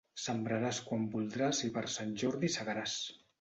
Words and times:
Sembraràs 0.19 0.79
quan 0.85 1.03
voldràs 1.15 1.61
i 1.67 1.69
per 1.77 1.85
Sant 1.97 2.17
Jordi 2.23 2.51
segaràs. 2.57 2.99